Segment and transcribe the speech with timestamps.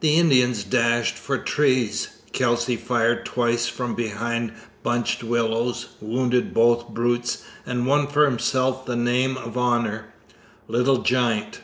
[0.00, 2.08] The Indians dashed for trees.
[2.32, 4.50] Kelsey fired twice from behind
[4.82, 10.06] bunch willows, wounded both brutes, and won for himself the name of honour
[10.66, 11.60] Little Giant.